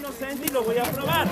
inocente 0.00 0.46
y 0.46 0.50
lo 0.50 0.62
voy 0.62 0.78
a 0.78 0.84
probar. 0.84 1.28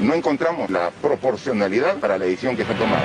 No 0.00 0.14
encontramos 0.14 0.70
la 0.70 0.90
proporcionalidad 0.90 1.98
para 2.00 2.18
la 2.18 2.24
decisión 2.24 2.56
que 2.56 2.64
se 2.64 2.72
ha 2.72 2.78
tomado. 2.78 3.04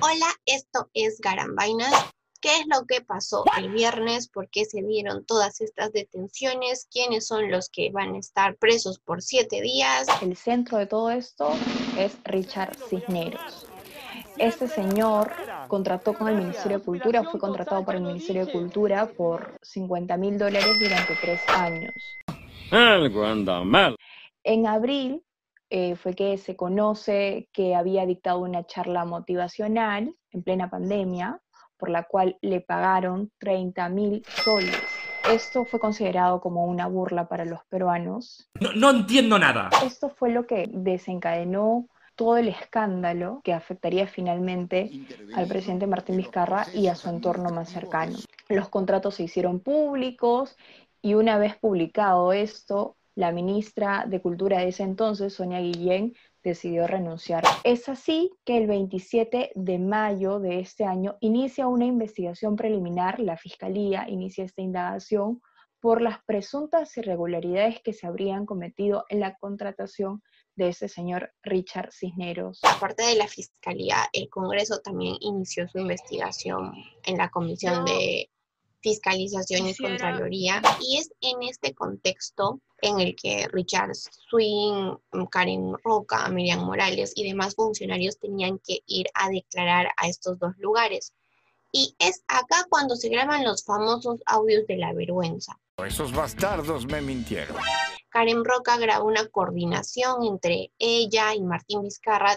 Hola, 0.00 0.26
esto 0.46 0.88
es 0.94 1.20
Garambainas. 1.20 1.92
¿Qué 2.40 2.54
es 2.60 2.66
lo 2.68 2.86
que 2.86 3.00
pasó 3.00 3.44
el 3.58 3.70
viernes? 3.70 4.28
¿Por 4.28 4.48
qué 4.48 4.64
se 4.64 4.80
dieron 4.82 5.24
todas 5.26 5.60
estas 5.60 5.92
detenciones? 5.92 6.86
¿Quiénes 6.88 7.26
son 7.26 7.50
los 7.50 7.68
que 7.68 7.90
van 7.90 8.14
a 8.14 8.18
estar 8.18 8.56
presos 8.56 9.00
por 9.00 9.22
siete 9.22 9.60
días? 9.60 10.06
El 10.22 10.36
centro 10.36 10.78
de 10.78 10.86
todo 10.86 11.10
esto 11.10 11.50
es 11.98 12.12
Richard 12.24 12.76
Cisneros. 12.88 13.67
Este 14.38 14.68
señor 14.68 15.30
contrató 15.66 16.14
con 16.14 16.28
el 16.28 16.36
Ministerio 16.36 16.78
de 16.78 16.84
Cultura, 16.84 17.24
fue 17.24 17.40
contratado 17.40 17.84
por 17.84 17.96
el 17.96 18.02
Ministerio 18.02 18.46
de 18.46 18.52
Cultura 18.52 19.06
por 19.06 19.54
50 19.62 20.16
mil 20.16 20.38
dólares 20.38 20.78
durante 20.78 21.14
tres 21.20 21.40
años. 21.48 21.92
Algo 22.70 23.24
anda 23.24 23.64
mal. 23.64 23.96
En 24.44 24.66
abril 24.66 25.22
eh, 25.70 25.96
fue 25.96 26.14
que 26.14 26.38
se 26.38 26.54
conoce 26.54 27.48
que 27.52 27.74
había 27.74 28.06
dictado 28.06 28.38
una 28.38 28.64
charla 28.64 29.04
motivacional 29.04 30.14
en 30.30 30.42
plena 30.42 30.70
pandemia, 30.70 31.40
por 31.76 31.90
la 31.90 32.04
cual 32.04 32.38
le 32.40 32.60
pagaron 32.60 33.30
30 33.38 33.88
mil 33.88 34.22
soles. 34.44 34.82
Esto 35.30 35.64
fue 35.64 35.80
considerado 35.80 36.40
como 36.40 36.64
una 36.66 36.86
burla 36.86 37.28
para 37.28 37.44
los 37.44 37.60
peruanos. 37.68 38.48
No, 38.60 38.72
no 38.72 38.90
entiendo 38.90 39.38
nada. 39.38 39.68
Esto 39.84 40.08
fue 40.10 40.30
lo 40.30 40.46
que 40.46 40.70
desencadenó 40.72 41.86
todo 42.18 42.36
el 42.36 42.48
escándalo 42.48 43.40
que 43.44 43.52
afectaría 43.52 44.08
finalmente 44.08 44.90
al 45.36 45.46
presidente 45.46 45.86
Martín 45.86 46.16
Vizcarra 46.16 46.66
y 46.74 46.88
a 46.88 46.96
su 46.96 47.08
entorno 47.08 47.50
más 47.50 47.70
cercano. 47.70 48.18
Los 48.48 48.68
contratos 48.68 49.14
se 49.14 49.22
hicieron 49.22 49.60
públicos 49.60 50.56
y 51.00 51.14
una 51.14 51.38
vez 51.38 51.56
publicado 51.56 52.32
esto, 52.32 52.96
la 53.14 53.30
ministra 53.30 54.04
de 54.04 54.20
Cultura 54.20 54.58
de 54.58 54.68
ese 54.68 54.82
entonces, 54.82 55.32
Sonia 55.32 55.60
Guillén, 55.60 56.12
decidió 56.42 56.88
renunciar. 56.88 57.44
Es 57.62 57.88
así 57.88 58.32
que 58.44 58.58
el 58.58 58.66
27 58.66 59.52
de 59.54 59.78
mayo 59.78 60.40
de 60.40 60.58
este 60.58 60.84
año 60.84 61.18
inicia 61.20 61.68
una 61.68 61.84
investigación 61.84 62.56
preliminar, 62.56 63.20
la 63.20 63.36
Fiscalía 63.36 64.08
inicia 64.08 64.44
esta 64.44 64.60
indagación 64.60 65.40
por 65.80 66.02
las 66.02 66.18
presuntas 66.24 66.96
irregularidades 66.96 67.80
que 67.80 67.92
se 67.92 68.08
habrían 68.08 68.44
cometido 68.44 69.04
en 69.08 69.20
la 69.20 69.36
contratación 69.36 70.20
de 70.58 70.68
ese 70.68 70.88
señor 70.88 71.32
Richard 71.42 71.92
Cisneros. 71.92 72.58
Aparte 72.64 73.04
de 73.04 73.14
la 73.14 73.28
Fiscalía, 73.28 74.10
el 74.12 74.28
Congreso 74.28 74.80
también 74.80 75.16
inició 75.20 75.66
su 75.68 75.78
investigación 75.78 76.72
en 77.04 77.16
la 77.16 77.30
Comisión 77.30 77.84
de 77.86 78.28
Fiscalización 78.80 79.68
y 79.68 79.76
Contraloría. 79.76 80.60
Y 80.80 80.98
es 80.98 81.10
en 81.20 81.42
este 81.48 81.74
contexto 81.74 82.60
en 82.82 83.00
el 83.00 83.16
que 83.16 83.46
Richard 83.52 83.94
Swing, 83.94 84.96
Karen 85.30 85.74
Roca, 85.82 86.28
Miriam 86.28 86.64
Morales 86.64 87.12
y 87.14 87.26
demás 87.26 87.54
funcionarios 87.54 88.18
tenían 88.18 88.58
que 88.58 88.80
ir 88.86 89.06
a 89.14 89.30
declarar 89.30 89.88
a 89.96 90.08
estos 90.08 90.38
dos 90.38 90.52
lugares. 90.58 91.14
Y 91.70 91.94
es 91.98 92.24
acá 92.28 92.66
cuando 92.68 92.96
se 92.96 93.08
graban 93.08 93.44
los 93.44 93.64
famosos 93.64 94.20
audios 94.26 94.66
de 94.66 94.76
la 94.76 94.92
vergüenza. 94.92 95.58
Esos 95.86 96.12
bastardos 96.12 96.86
me 96.86 97.00
mintieron. 97.00 97.56
Karen 98.10 98.44
Roca 98.44 98.76
grabó 98.78 99.06
una 99.06 99.26
coordinación 99.26 100.24
entre 100.24 100.72
ella 100.78 101.34
y 101.34 101.42
Martín 101.42 101.82
Vizcarra 101.82 102.36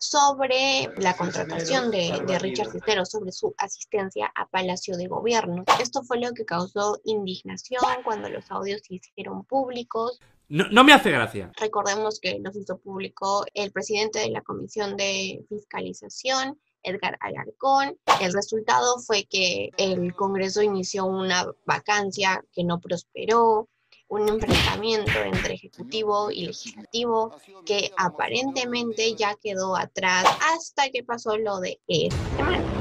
sobre 0.00 0.88
la 0.96 1.14
contratación 1.14 1.90
de, 1.90 2.22
de, 2.26 2.38
Richard 2.38 2.70
Cisneros, 2.70 3.10
sobre 3.10 3.32
su 3.32 3.54
asistencia 3.58 4.32
a 4.34 4.46
Palacio 4.48 4.96
de 4.96 5.08
Gobierno. 5.08 5.64
Esto 5.78 6.02
fue 6.02 6.18
lo 6.18 6.32
que 6.32 6.46
causó 6.46 6.98
indignación 7.04 7.82
cuando 8.02 8.30
los 8.30 8.50
audios 8.50 8.80
se 8.82 8.94
hicieron 8.94 9.44
públicos. 9.44 10.18
No, 10.48 10.64
no 10.70 10.84
me 10.84 10.94
hace 10.94 11.10
gracia. 11.10 11.52
Recordemos 11.60 12.18
que 12.18 12.38
los 12.40 12.56
hizo 12.56 12.78
público 12.78 13.44
el 13.52 13.72
presidente 13.72 14.20
de 14.20 14.30
la 14.30 14.40
Comisión 14.40 14.96
de 14.96 15.44
Fiscalización, 15.50 16.58
Edgar 16.82 17.18
Alarcón. 17.20 17.98
El 18.22 18.32
resultado 18.32 18.98
fue 19.00 19.24
que 19.24 19.68
el 19.76 20.14
Congreso 20.14 20.62
inició 20.62 21.04
una 21.04 21.46
vacancia 21.66 22.42
que 22.54 22.64
no 22.64 22.80
prosperó, 22.80 23.68
un 24.10 24.28
enfrentamiento 24.28 25.12
entre 25.24 25.54
ejecutivo 25.54 26.30
y 26.30 26.46
legislativo 26.46 27.34
que 27.64 27.92
aparentemente 27.96 29.14
ya 29.14 29.36
quedó 29.36 29.76
atrás 29.76 30.26
hasta 30.52 30.90
que 30.90 31.04
pasó 31.04 31.38
lo 31.38 31.60
de 31.60 31.80
esta 31.86 32.36
semana. 32.36 32.79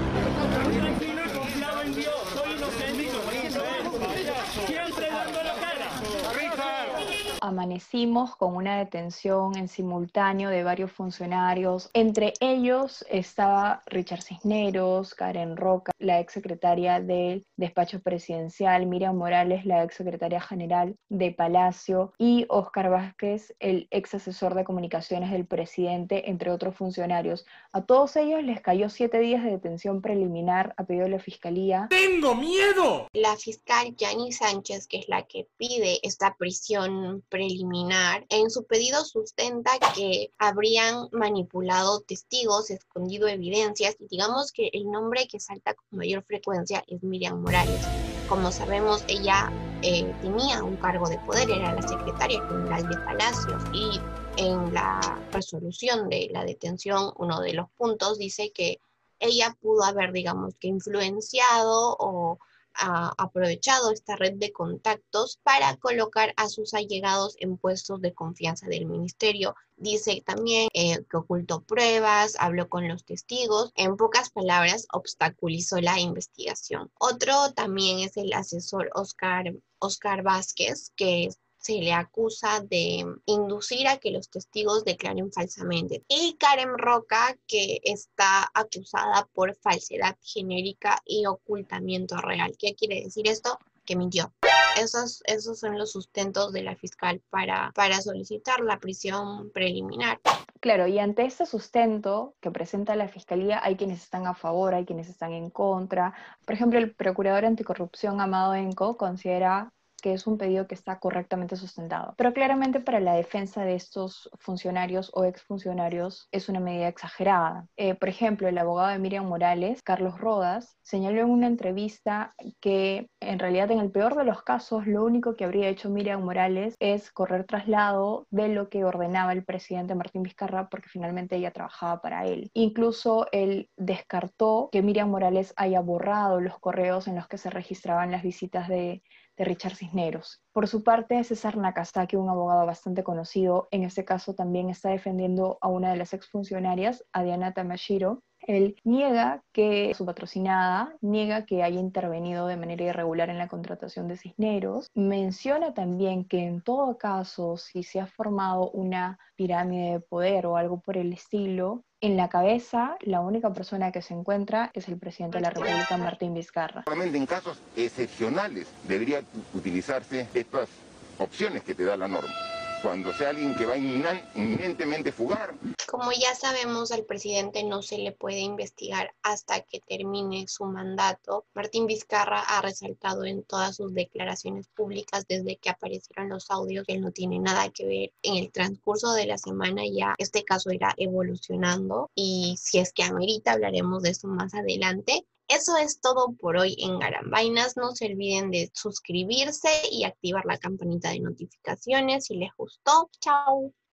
Amanecimos 7.42 8.36
con 8.36 8.56
una 8.56 8.78
detención 8.78 9.58
en 9.58 9.68
simultáneo 9.68 10.50
de 10.50 10.64
varios 10.64 10.92
funcionarios. 10.92 11.90
Entre 11.94 12.34
ellos 12.40 13.06
estaba 13.10 13.84
Richard 13.86 14.22
Cisneros, 14.22 15.16
Karen 15.16 15.58
Roca, 15.58 15.92
la 16.00 16.20
exsecretaria 16.20 17.00
del 17.00 17.46
despacho 17.58 18.02
presidencial, 18.02 18.86
Miriam 18.86 19.16
Morales, 19.16 19.66
la 19.66 19.84
exsecretaria 19.84 20.42
general 20.42 20.96
de 21.10 21.32
Palacio, 21.32 22.14
y 22.18 22.46
Oscar 22.50 22.90
Vázquez, 22.90 23.56
el 23.60 23.88
ex 23.92 24.16
asesor 24.16 24.56
de 24.56 24.64
comunicaciones 24.64 25.32
del 25.32 25.46
presidente, 25.46 26.30
entre 26.30 26.52
otros 26.52 26.76
funcionarios. 26.76 27.46
A 27.72 27.82
todos 27.82 28.16
ellos 28.16 28.44
les 28.44 28.62
cayó 28.62 28.90
siete 28.90 29.20
días 29.20 29.44
de 29.44 29.52
detención 29.52 30.02
preliminar 30.02 30.74
a 30.78 30.84
pedido 30.84 31.06
de 31.06 31.12
la 31.12 31.20
fiscalía. 31.20 31.88
¡Tengo 31.90 32.36
miedo! 32.36 33.08
La 33.14 33.36
fiscal 33.36 33.96
Yani 33.96 34.32
Sánchez, 34.32 34.88
que 34.88 35.00
es 35.00 35.10
la 35.10 35.24
que 35.24 35.48
pide 35.58 36.00
esta 36.04 36.36
prisión 36.36 37.24
preliminar, 37.30 38.26
en 38.30 38.50
su 38.50 38.66
pedido 38.66 39.04
sustenta 39.06 39.72
que 39.96 40.32
habrían 40.38 41.08
manipulado 41.12 42.02
testigos, 42.02 42.70
escondido 42.70 43.28
evidencias 43.28 43.96
y 44.00 44.08
digamos 44.08 44.52
que 44.52 44.70
el 44.74 44.90
nombre 44.90 45.28
que 45.28 45.40
salta 45.40 45.74
con 45.74 46.00
mayor 46.00 46.24
frecuencia 46.24 46.84
es 46.88 47.04
Miriam 47.04 47.42
Morales. 47.42 47.86
Como 48.28 48.52
sabemos, 48.52 49.04
ella 49.08 49.52
eh, 49.82 50.14
tenía 50.22 50.64
un 50.64 50.76
cargo 50.78 51.08
de 51.08 51.18
poder, 51.20 51.50
era 51.50 51.74
la 51.74 51.88
secretaria 51.88 52.46
general 52.48 52.88
de 52.88 52.98
Palacios 52.98 53.64
y 53.74 54.00
en 54.38 54.74
la 54.74 55.22
resolución 55.32 56.10
de 56.10 56.30
la 56.32 56.44
detención, 56.44 57.12
uno 57.18 57.42
de 57.42 57.54
los 57.54 57.70
puntos 57.72 58.18
dice 58.18 58.52
que 58.52 58.80
ella 59.20 59.56
pudo 59.62 59.84
haber, 59.84 60.12
digamos, 60.12 60.56
que 60.60 60.70
influenciado 60.70 61.96
o 62.00 62.40
ha 62.74 63.14
aprovechado 63.18 63.92
esta 63.92 64.16
red 64.16 64.34
de 64.36 64.52
contactos 64.52 65.40
para 65.44 65.76
colocar 65.78 66.34
a 66.38 66.50
sus 66.50 66.74
allegados 66.74 67.36
en 67.40 67.58
puestos 67.58 68.02
de 68.02 68.14
confianza 68.14 68.68
del 68.68 68.86
ministerio. 68.86 69.56
Dice 69.78 70.24
también 70.26 70.68
eh, 70.74 71.04
que 71.10 71.18
ocultó 71.18 71.62
pruebas, 71.62 72.36
habló 72.40 72.70
con 72.70 72.88
los 72.88 73.06
testigos, 73.06 73.72
en 73.76 73.98
pocas 73.98 74.30
palabras, 74.30 74.88
obstaculizó 74.92 75.80
la 75.80 76.00
investigación. 76.00 76.92
Otro 77.00 77.54
también 77.54 78.00
es 78.00 78.18
el 78.18 78.34
asesor 78.34 78.90
Oscar, 78.94 79.54
Oscar 79.80 80.24
Vázquez, 80.24 80.92
que 80.96 81.30
se 81.60 81.74
le 81.74 81.94
acusa 81.94 82.62
de 82.62 83.06
inducir 83.26 83.88
a 83.88 83.98
que 83.98 84.12
los 84.12 84.30
testigos 84.30 84.86
declaren 84.86 85.32
falsamente. 85.32 86.04
Y 86.08 86.38
Karen 86.40 86.78
Roca, 86.78 87.38
que 87.48 87.82
está 87.84 88.50
acusada 88.54 89.28
por 89.34 89.56
falsedad 89.56 90.18
genérica 90.22 91.02
y 91.06 91.26
ocultamiento 91.26 92.18
real. 92.18 92.54
¿Qué 92.58 92.76
quiere 92.76 93.04
decir 93.04 93.28
esto? 93.28 93.60
Que 93.86 93.96
mintió. 93.96 94.34
Esos, 94.80 95.22
esos 95.26 95.60
son 95.60 95.78
los 95.78 95.92
sustentos 95.92 96.54
de 96.54 96.64
la 96.64 96.76
fiscal 96.76 97.22
para, 97.30 97.72
para 97.76 98.02
solicitar 98.02 98.62
la 98.62 98.80
prisión 98.80 99.52
preliminar. 99.52 100.22
Claro, 100.62 100.88
y 100.88 101.00
ante 101.00 101.26
este 101.26 101.46
sustento 101.46 102.36
que 102.40 102.52
presenta 102.52 102.96
la 102.96 103.08
Fiscalía 103.08 103.60
hay 103.64 103.76
quienes 103.76 104.04
están 104.04 104.28
a 104.28 104.34
favor, 104.34 104.76
hay 104.76 104.86
quienes 104.86 105.10
están 105.10 105.34
en 105.34 105.50
contra. 105.50 106.14
Por 106.46 106.54
ejemplo, 106.54 106.80
el 106.80 106.94
procurador 106.94 107.46
anticorrupción 107.46 108.22
Amado 108.22 108.54
Enco 108.56 108.98
considera 108.98 109.74
que 110.02 110.14
es 110.14 110.28
un 110.28 110.38
pedido 110.38 110.68
que 110.68 110.76
está 110.76 111.00
correctamente 111.00 111.56
sustentado. 111.56 112.14
Pero 112.18 112.34
claramente 112.34 112.80
para 112.80 113.00
la 113.00 113.14
defensa 113.14 113.64
de 113.64 113.76
estos 113.76 114.30
funcionarios 114.40 115.12
o 115.14 115.26
exfuncionarios 115.26 116.28
es 116.32 116.50
una 116.50 116.60
medida 116.60 116.88
exagerada. 116.88 117.68
Eh, 117.78 117.96
por 117.96 118.10
ejemplo, 118.10 118.48
el 118.48 118.58
abogado 118.58 118.90
de 118.90 119.00
Miriam 119.00 119.28
Morales, 119.28 119.82
Carlos 119.84 120.20
Rodas, 120.20 120.78
señaló 120.82 121.22
en 121.22 121.30
una 121.30 121.48
entrevista 121.48 122.34
que 122.60 123.10
en 123.20 123.40
realidad 123.40 123.72
en 123.72 123.80
el 123.80 123.92
peor 123.92 124.16
de 124.16 124.24
los 124.24 124.44
casos 124.44 124.88
lo 124.88 125.04
único 125.04 125.36
que 125.36 125.46
habría 125.46 125.70
hecho 125.70 125.90
Miriam 125.90 126.24
Morales 126.24 126.76
es 126.80 127.12
correr 127.12 127.46
traslado 127.46 128.28
de 128.30 128.50
lo 128.50 128.70
que 128.70 128.84
ordenaba 128.84 129.34
el 129.34 129.44
presidente 129.44 129.96
Martín 129.96 130.24
Vizcarra 130.24 130.70
porque 130.70 130.90
finalmente 130.90 131.36
ella 131.36 131.52
trabajaba 131.52 132.02
para 132.02 132.26
él. 132.26 132.50
Incluso 132.54 133.28
él 133.32 133.70
descartó 133.78 134.70
que 134.72 134.82
Miriam 134.82 135.10
Morales 135.10 135.54
haya 135.58 135.82
borrado 135.82 136.40
los 136.40 136.60
correos 136.60 137.08
en 137.08 137.16
los 137.16 137.28
que 137.28 137.38
se 137.38 137.50
registraban 137.50 138.12
las 138.12 138.24
visitas 138.24 138.68
de 138.68 139.04
de 139.40 139.46
Richard 139.46 139.76
Cisneros. 139.76 140.44
Por 140.52 140.68
su 140.68 140.84
parte, 140.84 141.24
César 141.24 141.56
Nakazaki, 141.56 142.18
un 142.18 142.30
abogado 142.30 142.66
bastante 142.66 143.04
conocido, 143.04 143.70
en 143.72 143.84
este 143.84 144.04
caso 144.04 144.36
también 144.36 144.70
está 144.70 144.90
defendiendo 144.90 145.58
a 145.62 145.70
una 145.70 145.92
de 145.92 145.98
las 145.98 146.14
exfuncionarias, 146.14 147.06
a 147.14 147.24
Diana 147.24 147.54
Tamashiro, 147.54 148.22
Él 148.42 148.76
niega 148.84 149.44
que 149.52 149.94
su 149.96 150.06
patrocinada, 150.06 150.96
niega 151.02 151.46
que 151.46 151.64
haya 151.64 151.80
intervenido 151.80 152.48
de 152.48 152.58
manera 152.58 152.86
irregular 152.86 153.30
en 153.30 153.38
la 153.38 153.48
contratación 153.48 154.08
de 154.08 154.18
Cisneros. 154.18 154.88
Menciona 154.94 155.74
también 155.74 156.26
que 156.26 156.46
en 156.46 156.62
todo 156.62 156.98
caso, 156.98 157.58
si 157.58 157.84
se 157.84 158.00
ha 158.00 158.08
formado 158.08 158.70
una 158.72 159.20
pirámide 159.36 159.94
de 159.94 160.00
poder 160.00 160.46
o 160.46 160.58
algo 160.58 160.80
por 160.80 160.98
el 160.98 161.14
estilo, 161.14 161.84
en 162.02 162.16
la 162.16 162.30
cabeza 162.30 162.98
la 163.02 163.20
única 163.20 163.54
persona 163.54 163.92
que 163.92 164.02
se 164.02 164.14
encuentra 164.14 164.72
es 164.74 164.88
el 164.88 164.98
presidente 164.98 165.38
de 165.38 165.44
la 165.44 165.50
República, 165.50 165.98
Martín 165.98 166.34
Vizcarra. 166.34 166.84
Solamente 166.86 167.18
en 167.18 167.26
casos 167.26 167.62
excepcionales 167.76 168.68
debería 168.88 169.22
utilizarse 169.54 170.28
estas 170.34 170.70
opciones 171.18 171.64
que 171.64 171.76
te 171.76 171.84
da 171.84 171.98
la 171.98 172.08
norma 172.08 172.34
cuando 172.82 173.14
sea 173.14 173.30
alguien 173.30 173.56
que 173.56 173.66
va 173.66 173.78
inminentemente 173.78 175.12
fugar. 175.12 175.56
Como 175.88 176.12
ya 176.12 176.36
sabemos, 176.36 176.92
al 176.92 177.04
presidente 177.04 177.64
no 177.64 177.82
se 177.82 177.98
le 177.98 178.12
puede 178.12 178.40
investigar 178.40 179.14
hasta 179.24 179.62
que 179.62 179.80
termine 179.80 180.48
su 180.48 180.66
mandato. 180.66 181.46
Martín 181.54 181.88
Vizcarra 181.88 182.42
ha 182.42 182.62
resaltado 182.62 183.26
en 183.26 183.44
todas 183.44 183.76
sus 183.76 183.94
declaraciones 183.94 184.68
públicas 184.68 185.26
desde 185.28 185.58
que 185.58 185.70
aparecieron 185.70 186.30
los 186.30 186.52
audios 186.52 186.86
que 186.86 186.94
él 186.94 187.02
no 187.02 187.12
tiene 187.12 187.40
nada 187.40 187.70
que 187.70 187.86
ver. 187.86 188.12
En 188.22 188.38
el 188.38 188.52
transcurso 188.52 189.14
de 189.14 189.26
la 189.26 189.38
semana 189.38 189.82
ya 189.86 190.14
este 190.18 190.44
caso 190.44 190.72
irá 190.72 190.94
evolucionando 190.98 192.12
y 192.14 192.56
si 192.60 192.80
es 192.80 192.94
que 192.94 193.04
amerita 193.04 193.54
hablaremos 193.54 194.04
de 194.04 194.12
eso 194.12 194.28
más 194.28 194.54
adelante. 194.54 195.26
Eso 195.50 195.76
es 195.78 196.00
todo 196.00 196.34
por 196.40 196.58
hoy 196.58 196.76
en 196.78 197.00
Garambainas. 197.00 197.76
No 197.76 197.92
se 197.92 198.06
olviden 198.06 198.52
de 198.52 198.70
suscribirse 198.74 199.70
y 199.92 200.04
activar 200.04 200.46
la 200.46 200.60
campanita 200.60 201.10
de 201.10 201.22
notificaciones 201.22 202.26
si 202.26 202.38
les 202.38 202.52
gustó. 202.56 203.10
Chao. 203.20 203.74